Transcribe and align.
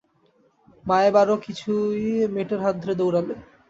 মায় 0.85 1.11
বারও 1.15 1.35
কিছুই 1.45 2.01
মেটের 2.33 2.59
হাত 2.65 2.75
ধরে 2.81 2.93
দৌড়ালে। 2.99 3.33